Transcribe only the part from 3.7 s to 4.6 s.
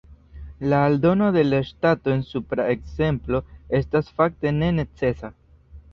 estas fakte